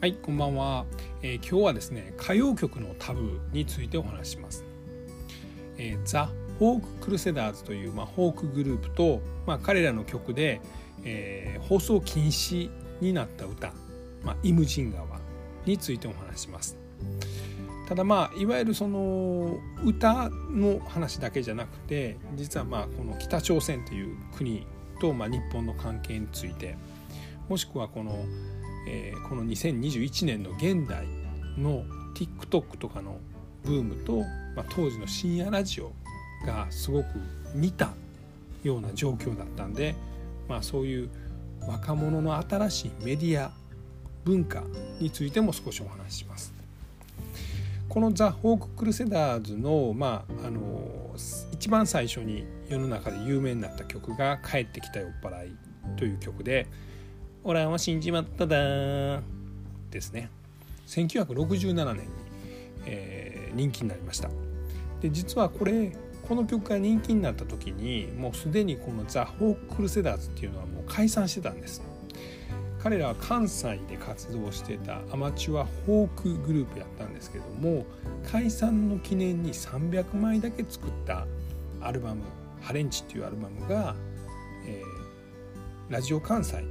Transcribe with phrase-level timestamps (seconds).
[0.00, 0.86] はいこんばんは、
[1.20, 4.64] えー、今日はですね歌謡曲のタブーについてお話します、
[5.76, 10.62] えー、ザ・フォーク・クルセダーズという、まあ、フォークグループと、まあ、彼らの曲で、
[11.04, 12.70] えー、放送禁止
[13.02, 13.74] になった歌
[14.24, 15.06] 「まあ、イムジン川」
[15.66, 16.78] についてお話します。
[17.86, 24.66] ただまあいわゆるその歌の話だけじゃなくて実はまあこの北朝鮮という国
[24.98, 26.78] とまあ日本の関係について
[27.50, 28.24] もしくはこの
[28.86, 31.06] えー、この2021年の現代
[31.58, 31.84] の
[32.14, 33.18] TikTok とかの
[33.64, 34.20] ブームと、
[34.56, 35.92] まあ、当時の深夜ラジオ
[36.46, 37.06] がすごく
[37.54, 37.90] 似た
[38.62, 39.94] ような状況だったんで、
[40.48, 41.10] まあ、そういう
[41.66, 43.52] 若者の新しいメディア
[44.24, 44.62] 文化
[44.98, 46.52] についても少しお話しします。
[47.88, 51.12] このザ・ホーク・クルセダーズの,、まあ、あの
[51.52, 55.56] 一番最初に世の中で有名になった曲が「帰ってきた酔っ払い」
[55.98, 56.68] という曲で
[57.42, 58.56] オラは死んじまっただ。
[59.90, 60.30] ですね。
[60.86, 62.12] 1967年に、
[62.86, 64.28] えー、人気になりました。
[65.00, 65.92] で実はこれ
[66.28, 71.82] この曲が人気になった時にもうすでにこのザ・ホーク・ルセダーズっていうのはもう解散してたんです。
[72.82, 77.84] 彼らは関西で活動してたアマチュアフォークグループやったんですけども
[78.32, 81.26] 解散の記念に300枚だけ作った
[81.82, 82.22] アルバム
[82.62, 83.94] 「ハレンチ」っていうアルバムが、
[84.66, 86.64] えー、ラジオ関西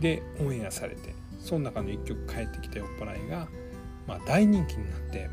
[0.00, 3.48] でオンエアされてその中の1曲「帰ってきた酔っ払いが」
[4.06, 5.30] まあ、大人気になって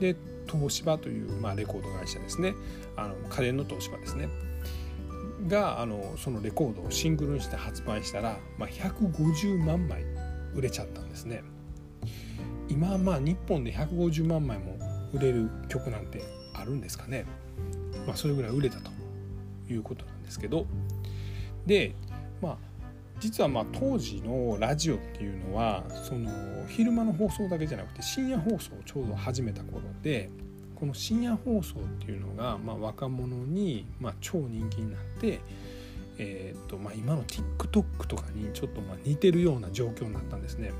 [0.00, 0.16] で
[0.50, 2.54] 東芝という、まあ、レコード会社ですね。
[2.96, 4.28] あの家電の東芝ですね。
[5.46, 10.04] があのそのレコードをシングルにして発売したら、まあ、150万枚
[10.54, 11.42] 売れちゃったんですね。
[12.68, 14.78] 今まあ日本で150万枚も
[15.12, 16.22] 売れる曲なんて
[16.54, 17.24] あるんですかね、
[18.06, 18.90] まあ、それぐらい売れたと
[19.68, 20.66] いうことなんですけど。
[21.66, 21.94] で
[22.40, 22.69] まあ
[23.20, 26.30] 実はまあ当時のラジオっていうのはその
[26.66, 30.30] 昼間の放送だけじゃなくて深夜放送をちょうど始めた頃で
[30.74, 35.40] この深夜放送っていうのがまあ若者にまあ超人気になって、
[36.16, 40.72] えーとまあ、今の TikTok とかにちょっとまあ似てるような状況になったんですね。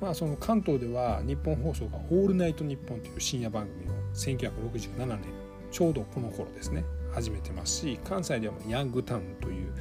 [0.00, 5.18] まあ、その関東では日本放送が「オールナイトニッポン」という深夜番組を1967年
[5.72, 9.72] ちょうどこの頃ですね始めてますし関西ではヤングタウンという、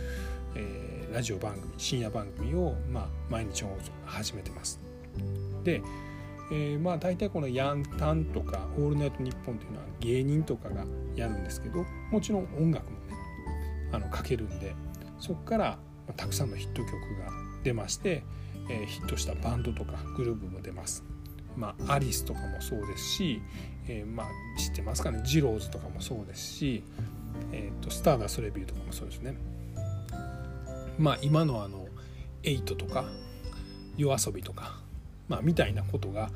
[1.17, 4.79] ラジオ番組深夜番組を、まあ、毎日放送始めてます。
[5.63, 5.81] で、
[6.51, 10.85] えー、まあ大体このヤンタンとか「オールナイトニッポン」というのは芸人とかが
[11.15, 13.15] やるんですけどもちろん音楽もね
[13.91, 14.75] あのかけるんで
[15.17, 15.79] そこから、
[16.15, 17.31] たくさんのヒット曲が
[17.63, 18.21] 出まして、
[18.69, 21.03] えー、ヒットしたバンドとかグループも出ます。
[21.55, 23.41] まあ、アリスとかもそうですし、
[23.87, 24.27] えー、まあ
[24.59, 25.23] 知ってますかね？
[25.25, 26.83] ジローズとかもそうですし、
[27.51, 29.56] えーと、とスターダストレビューとかもそうですね。
[30.97, 31.87] まあ今のあの
[32.43, 33.05] 8とか
[33.97, 34.79] 夜遊びとか、
[35.27, 36.29] まあ、みたいなことが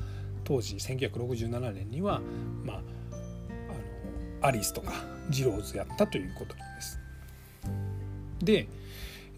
[0.44, 2.20] 当時1967年には、
[2.64, 2.80] まあ、あ
[4.42, 4.92] のアリスとか
[5.30, 6.98] ジローズやったということなんです。
[8.40, 8.68] で、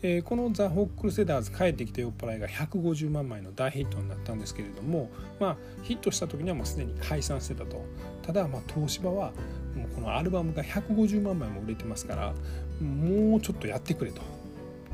[0.03, 7.85] えー、この「ザ・ホックルセダーズ帰ってきた酔っ払い」が150万枚の大ヒットになったんですけれども、まあ、ヒットした時にはもうすでに解散してたと
[8.23, 9.33] ただまあ東芝は
[9.77, 12.35] もうこのアルバムが150万枚も売れてますから
[12.83, 14.23] もうちょっとやってくれと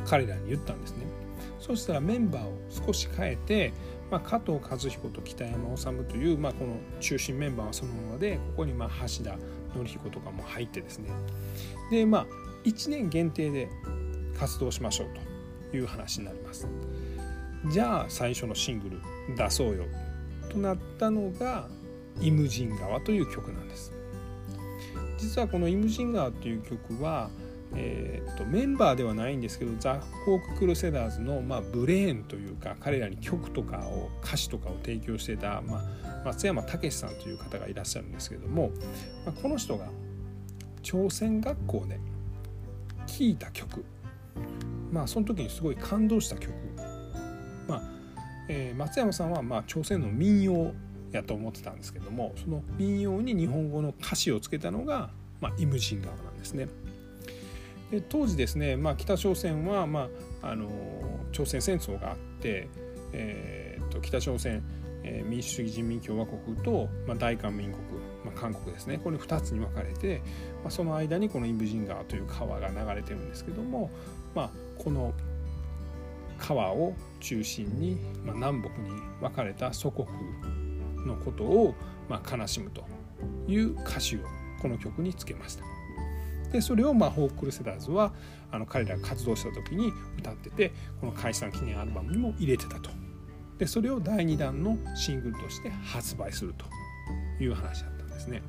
[0.06, 1.06] 彼らに言ったんですね。
[1.58, 3.72] そしたらメンバーを少し変えて、
[4.10, 9.36] まあ、加藤和彦と北山治という、まあ、この中心メンバーはそのままでここにまあ橋田
[9.74, 11.10] 紀彦とかも入ってですね。
[11.90, 12.26] でまあ
[12.64, 13.68] 1年限定で
[14.38, 15.08] 活動しましょう
[15.70, 16.66] という話になります。
[17.72, 19.00] じゃあ最初のシングル
[19.36, 19.84] 出そうよ
[20.48, 21.68] となったのが
[22.20, 23.92] 「イムジン川」という曲なんです。
[25.18, 27.30] 実はこの「イムジン川」という曲は
[27.74, 38.70] えーと、メンバーではないんですけどザ・ホーク・クルセダーズの、まあ、ブレーンというか彼らに曲とかを歌詞とかを提供してた、まあ、松山武さんという方がいらっしゃるんですけども、
[39.24, 39.86] まあ、この人が
[40.82, 42.00] 朝鮮学校で
[43.06, 43.84] 聴いた曲
[44.90, 46.52] まあその時にすごい感動した曲
[47.68, 47.82] まあ、
[48.48, 50.72] えー、松山さんはまあ朝鮮の民謡
[51.12, 55.10] やと思ってたんですけどもその民謡に日本語の歌詞をつけたのが、
[55.40, 56.68] まあ、イムジン川なんですね。
[57.90, 60.08] で当時ですね、まあ、北朝鮮は、ま
[60.42, 60.68] あ、あの
[61.32, 62.68] 朝鮮戦争があって、
[63.12, 64.62] えー、と北朝鮮、
[65.02, 67.82] えー、民主主義人民共和国と、まあ、大韓民国、
[68.24, 70.22] まあ、韓国ですねこれ2つに分かれて、
[70.62, 73.90] まあ、その間にこのインブジン川という川が流れてるんですけども、
[74.34, 75.12] まあ、この
[76.38, 78.90] 川を中心に、まあ、南北に
[79.20, 80.06] 分かれた祖国
[81.06, 81.74] のことを、
[82.08, 82.84] まあ、悲しむと
[83.48, 84.20] いう歌詞を
[84.62, 85.79] この曲につけました。
[86.52, 88.12] でそれをまあホークルセダーズは
[88.50, 92.90] あの彼らが活動した時に歌っててこの解散記念アルバムにも入れてたと
[93.58, 96.64] でそれを第2弾のシングルとして発売すると
[97.42, 98.42] いう話だったんですね。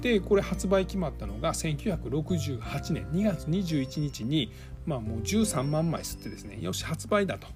[0.00, 4.52] でこれ発売決まったのが1968年2月21日に、
[4.84, 7.46] まあ、もう13万枚吸ってですねよし発売だと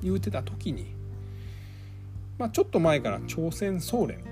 [0.00, 0.94] 言うてた時に、
[2.38, 4.22] まあ、ちょっと前から朝鮮総連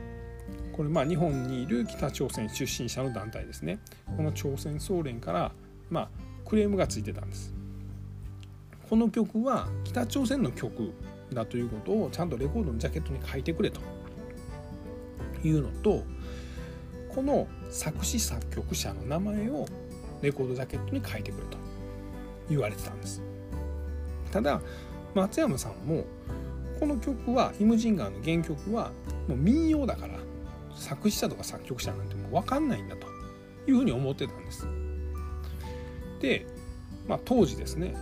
[0.78, 3.80] これまあ日本にいる北朝鮮出身者の団体ですね。
[4.16, 5.50] この朝鮮総連から
[5.90, 6.08] まあ
[6.44, 7.52] クレームがついてたんです。
[8.88, 10.92] この曲は北朝鮮の曲
[11.32, 13.80] だということをちゃんとレコードのジャケットに書いてくれと。
[15.42, 16.04] いうのと
[17.08, 19.66] この作詞作曲者の名前を
[20.22, 21.58] レコードジャケットに書いてくれと。
[22.48, 23.20] 言われてたんです。
[24.30, 24.60] ただ
[25.12, 26.04] 松山さんも
[26.78, 28.92] この曲はイムジンガーの原曲は
[29.26, 30.27] もう民謡だから
[30.78, 33.06] 作詞者とか作曲者なんてもう分かんないんだと
[33.66, 34.66] いうふうに思ってたんです。
[36.20, 36.46] で、
[37.06, 37.94] まあ、当時ですね、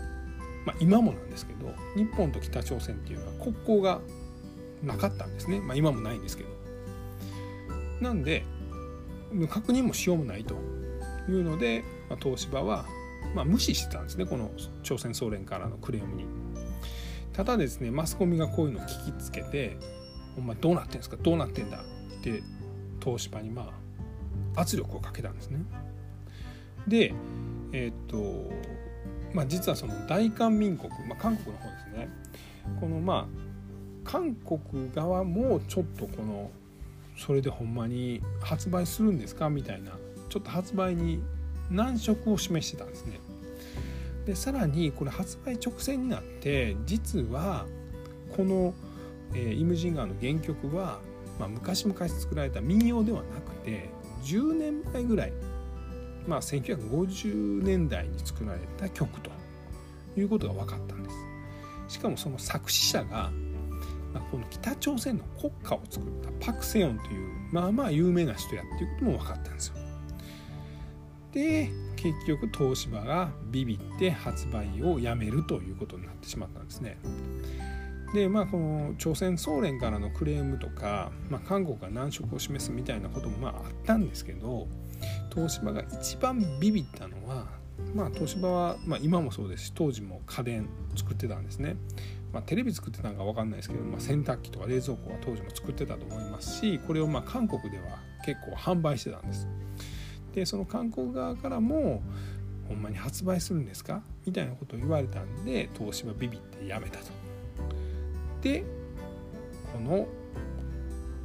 [0.64, 4.00] まあ、今もなんですけど日本と北朝鮮っていうのは国交が
[4.82, 6.50] なかったんですね、まあ、今もないんですけど。
[8.00, 8.44] なんで
[9.48, 10.54] 確認もしようもないと
[11.28, 12.86] いうので、まあ、東芝は、
[13.34, 14.50] まあ、無視してたんですねこの
[14.82, 16.26] 朝鮮総連からのクレームに。
[17.32, 19.76] ただですねマスコミがこういうのを聞きつけて
[20.38, 21.16] 「お前どうなってんですか？
[21.16, 21.78] どうなってんだ」
[22.18, 22.42] って
[23.06, 23.72] 東芝にま
[24.54, 25.60] あ圧力をかけたんですね。
[26.88, 27.14] で
[27.72, 28.50] えっ、と
[29.32, 32.08] まあ実はその大韓民国、まあ、韓国の方ですね
[32.80, 36.50] このまあ韓国側もちょっとこの
[37.16, 39.48] それでほんまに発売するんですか？
[39.50, 39.92] みたいな
[40.28, 41.22] ちょっと発売に
[41.70, 43.18] 難色を示してたんですね。
[44.26, 47.66] でさらにこれ発売直前になって実は
[48.36, 48.74] この、
[49.34, 50.98] えー、イムジンガーの原曲は、
[51.38, 53.90] まあ、昔々作られた民謡ではなくて
[54.24, 55.32] 10年前ぐらい、
[56.26, 59.30] まあ、1950年代に作られた曲と
[60.16, 61.16] いうことが分かったんです。
[61.88, 63.30] しかもその作詞者が
[64.16, 69.74] まあ、この北朝鮮の国家を作ったパク・セヨンというまあまあ有名な人やっていうことも分かったんですよ。
[71.32, 76.98] で結局東芝がビビって発売をやめるということになってしまったんですね。
[78.16, 84.66] でまあこの朝鮮総連からのクレームとか、まあ、韓国が難色を示すみたいなこともまああったんですけど
[85.34, 87.44] 東芝が一番ビビったのは
[87.94, 90.66] まあ東芝は、まあ、今もそうですし当時も家電
[90.96, 91.76] 作ってたんですね。
[92.32, 99.46] まあ、テレビ作ってたのか分かんないですけど、まあ、洗濯機とか冷蔵庫は当時も作ってたと思いますしこれをまあ韓国では結構販売してたんです。
[100.34, 102.02] でその韓国側からも
[102.66, 104.02] ほんまに発売するんですか？
[104.24, 107.25] みたいなことを言われたんで東芝ビビってやめたと。
[108.46, 108.62] で
[109.72, 110.06] この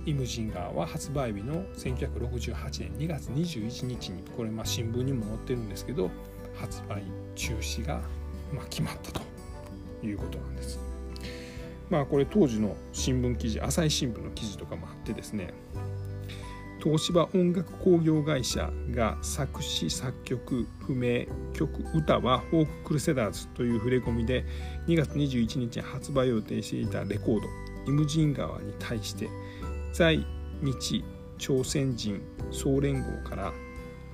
[0.07, 6.09] イムジンガーは発売日の1968年2月21日にこれまあ新聞にも載ってるんですけど
[6.55, 7.03] 発売
[7.35, 8.01] 中止が
[8.51, 9.21] ま決まったと
[10.03, 10.79] いうことなんです。
[11.91, 15.53] まあこれ当時の新聞記事朝日新聞の記事とかもあってですね
[16.83, 24.43] 東芝音楽工業会社が作詞作曲不明曲歌はフォーククルセダーズという触れ込みで
[24.87, 27.47] 2月21日に発売を予定していたレコード
[27.87, 29.29] 「イムジン川」に対して
[29.93, 30.25] 在
[30.61, 31.03] 日
[31.37, 33.53] 朝鮮人総連合から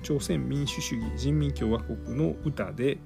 [0.02, 2.98] 朝鮮民主主義人民共和国の歌で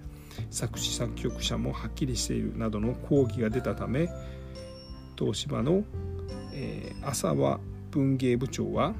[0.50, 4.08] 作詞作曲者もはっきりしているなどの抗議が出たため
[5.16, 5.84] 東芝の、
[6.52, 7.60] えー、浅輪
[7.92, 8.94] 文芸部長は、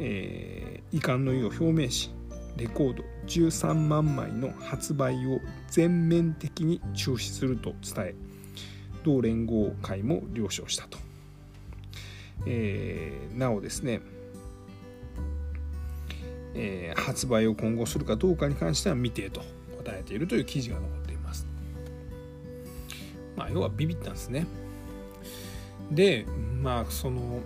[0.00, 2.10] えー、遺憾の意を表明し
[2.56, 8.14] レコード13万枚の発売を全面的に中止すると伝え
[9.04, 10.98] 同連合会も了承したと、
[12.46, 14.00] えー、なおですね、
[16.54, 19.42] えー、発売を今後するかどうかに関しては未定と
[19.78, 21.46] 答えているという記事が残っています。
[23.36, 24.46] まあ要はビビったんですね。
[25.92, 26.26] で
[26.60, 27.40] まあその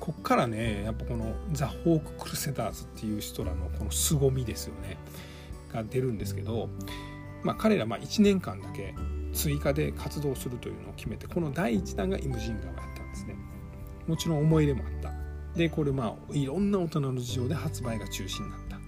[0.00, 4.96] こっからねやっぱこのザ・ホーク・クルセダーズっていう人らのこの凄みですよね。
[5.72, 6.68] が出るんですけど、
[7.42, 8.94] まあ、彼らま1年間だけ
[9.34, 13.36] 追加で活動するというのを決めてこの第1弾がイムジンガーがやったんですね。
[14.06, 15.12] もちろん思い入れもあった。
[15.56, 18.78] でこれまあいろんな大人の事情で発売が中止になった。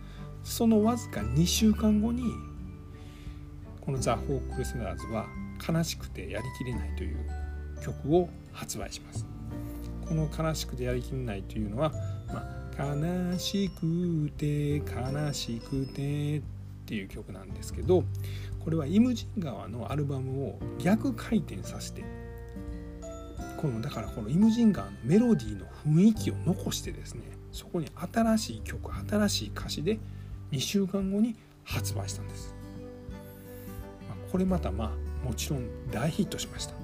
[0.42, 2.22] そのわずか2週間後に
[3.80, 5.26] このザ・ホーク・クルセダーズは
[5.66, 7.18] 悲しくてやりきれないという
[7.82, 9.26] 曲を発売します。
[10.10, 11.92] この「悲しくてやりきれない」というのは、
[12.26, 12.44] ま
[12.76, 16.42] あ、悲しくて悲しくてっ
[16.84, 18.02] ていう曲なんですけど
[18.64, 22.02] これはイムジン川のアルバムを逆回転させて
[23.56, 30.00] このだからこのイムジン川のメロディーの雰囲気を残してですねそこに新しい曲新しい歌詞で
[30.50, 32.60] 2週間後に発売したんです。
[34.30, 36.79] これまたまあもちろん大ヒットしました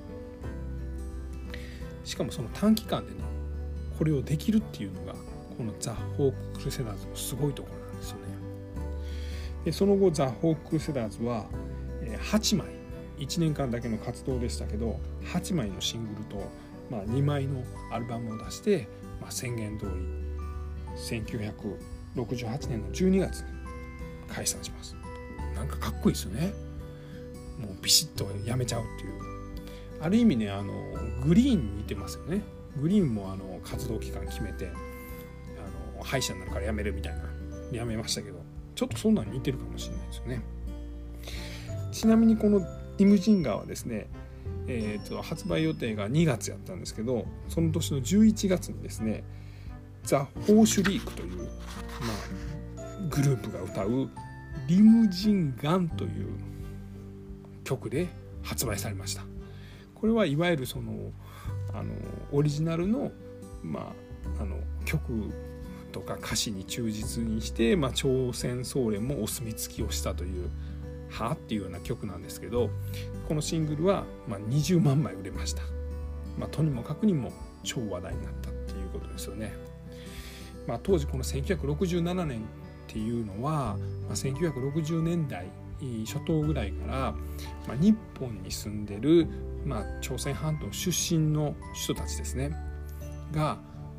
[2.06, 3.18] しかもその短期間でね
[3.98, 5.12] これをできるっていうのが
[5.56, 8.22] このザ・ホーク・クルセダーズのすごいところなんですよね。
[9.64, 11.46] でその後ザ・ホーク・クルセダーズは
[12.30, 12.68] 8枚
[13.18, 15.00] 1年間だけの活動でしたけど
[15.32, 16.48] 8枚のシングルと、
[16.90, 18.86] まあ、2枚のアルバムを出して、
[19.20, 19.92] まあ、宣言通り
[20.96, 23.46] 1968年の12月に
[24.28, 24.94] 解散します。
[25.54, 26.52] なんかかっこいいですよね。
[27.58, 29.35] もうビシッとやめちゃうっていう。
[30.00, 30.72] ある意味ねあの
[31.24, 32.42] グリーンに似てますよね。
[32.80, 37.22] グリーンもあの活動期間決めてあの歯医者になるから辞めるみたいな。
[37.72, 38.38] 辞めましたけど。
[38.76, 40.42] ちょっとそんなに似てるかもしれないですよね。
[41.90, 42.60] ちなみにこの
[42.98, 44.08] 「イムジンガー」はですね
[44.68, 49.22] えーと、発売予定が2月やったんですけどその年の11月にですね
[50.02, 54.10] ザ・ホーシュリークという、まあ、グループが歌う
[54.68, 56.28] 「リムジンガン」という
[57.64, 58.08] 曲で
[58.42, 59.22] 発売されました。
[60.06, 61.10] これはいわゆるその
[61.74, 61.92] あの
[62.30, 63.10] オリジナルの,、
[63.64, 63.92] ま
[64.38, 65.32] あ、あの曲
[65.90, 70.48] とか歌詞に忠実にして、まあ、朝鮮総連もお墨付きをしたという
[71.10, 72.70] 「は?」っていうような曲なんですけど
[73.26, 75.62] このシングルは、まあ、20万枚売れました、
[76.38, 77.32] まあ、とにもかくにも
[77.64, 79.56] 超話題になったっていうことですよね、
[80.68, 82.42] まあ、当時この1967年っ
[82.86, 85.48] ていうのは、まあ、1960年代
[86.06, 86.94] 初頭ぐらいから、
[87.66, 89.28] まあ、日本に住んでる
[89.66, 92.52] まあ、朝鮮半島出身の人たちですね
[93.32, 93.58] が、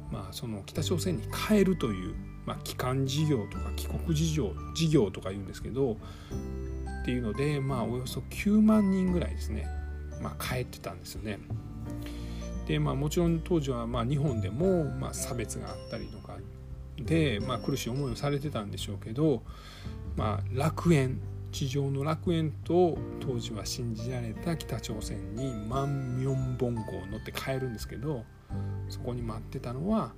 [0.10, 2.16] まあ、その北朝鮮に帰るという、
[2.46, 5.98] まあ、帰還事業とか帰国事業事業とか言うんですけど
[7.02, 9.68] っていうので、まあ、およそ9万人ぐらいですね、
[10.22, 11.40] まあ、帰ってたんですよね。
[12.66, 16.38] でまあ、もちろん当時はまあ日本でもまあ差別があったりとか
[16.98, 19.42] で、まあ、苦しい思いをされてたんでしょうけど、
[20.18, 28.24] まあ、楽園地上の楽園と当時は信じられた北朝鮮に万明本号を乗って帰るんですけど
[28.90, 30.14] そこに待ってたのは、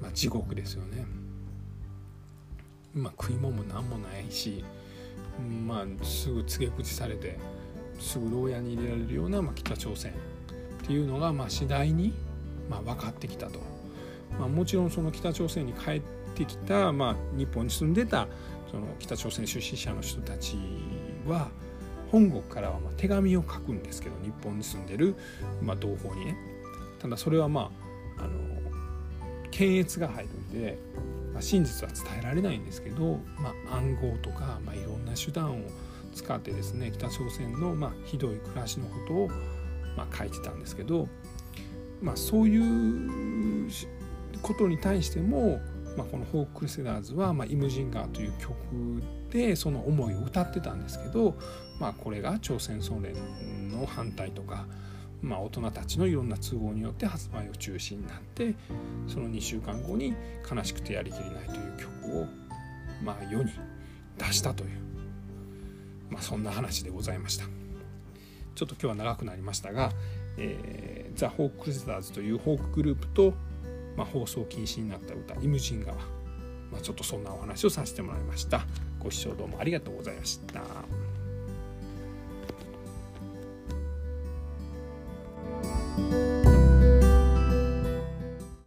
[0.00, 1.06] まあ、地獄ですよね。
[2.94, 4.64] まあ、食い物も何もないし、
[5.66, 7.38] まあ、すぐ告げ口されて
[7.98, 10.14] すぐ牢屋に入れられるような、まあ、北朝鮮っ
[10.86, 12.12] ていうのが、まあ、次第に、
[12.68, 13.60] まあ、分かってきたと。
[14.38, 16.02] まあ、もちろんその北朝鮮に帰っ
[16.34, 18.28] てきた、まあ、日本に住んでた
[18.72, 20.56] その北朝鮮出身者の人たち
[21.28, 21.50] は
[22.10, 25.14] 本国からはま手紙を書くんですけど日本に住んでる、
[25.62, 26.36] ま、同胞にね。
[26.98, 27.70] ただそれはま
[28.18, 28.30] ああの
[29.50, 30.78] 検閲が入るんで、
[31.32, 35.62] まあ、真実は伝えられないんですけど、まあ、暗号とか、まあ、いろんな手段を
[36.14, 39.28] 使ってですね北朝鮮のまひどい暮らしのことを
[39.96, 41.08] ま書いてたんですけど、
[42.00, 42.56] まあ、そうい
[43.66, 43.70] う
[44.40, 45.60] ことに対しても
[45.96, 51.36] まあ、この「ホーク・クルセダーズは」まあ、イムジンガーという曲でその思いを歌ってたんですけど、
[51.80, 53.14] まあ、これが朝鮮総連
[53.70, 54.66] の反対とか、
[55.20, 58.54] まあ、大人たちのいろんな都合によって発売を中止になって
[59.06, 60.14] その2週間後に
[60.50, 62.26] 「悲しくてやりきれない」という曲を、
[63.02, 63.50] まあ、世に
[64.18, 64.70] 出したという、
[66.10, 67.44] まあ、そんな話でございました。
[68.54, 69.92] ちょっと今日は長くなりましたが、
[70.36, 73.34] えー、ザ・ホーク・クルセダーズというホークグループと
[73.96, 75.96] まあ、放送禁止になった歌「イムジン川」
[76.72, 78.66] まあ、ちょっとそんなお話をさせてもらいました
[78.98, 81.01] ご視聴どうもありがとうございました。